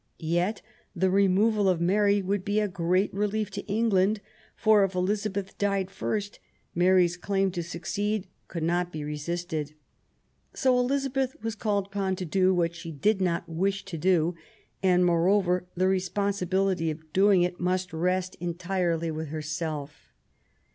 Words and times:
Yet 0.33 0.63
the 0.95 1.11
removal«of 1.11 1.79
Mary 1.79 2.23
would 2.23 2.43
be 2.43 2.59
a 2.59 2.67
great 2.67 3.13
relief 3.13 3.51
to 3.51 3.65
England; 3.67 4.19
for 4.55 4.83
if 4.83 4.95
Elizabeth 4.95 5.55
died 5.59 5.91
first, 5.91 6.39
Mary's 6.73 7.17
228 7.17 7.21
QUEEN 7.21 7.43
ELIZABETH. 7.43 7.51
claim 7.51 7.51
to 7.51 7.69
succeed 7.69 8.27
could 8.51 8.63
not 8.63 8.91
be 8.91 9.03
resisted. 9.03 9.75
So 10.55 10.79
Elizabeth 10.79 11.35
was 11.43 11.53
called 11.53 11.85
upon 11.85 12.15
to 12.15 12.25
do 12.25 12.51
what 12.51 12.73
she 12.73 12.91
did 12.91 13.21
not 13.21 13.47
wish 13.47 13.85
to 13.85 13.97
do; 13.99 14.33
and, 14.81 15.05
moreover, 15.05 15.67
the 15.75 15.87
responsibility 15.87 16.89
of 16.89 17.13
doing 17.13 17.43
it 17.43 17.59
must 17.59 17.93
rest 17.93 18.33
entirely 18.39 19.11
with 19.11 19.27
herself. 19.27 20.09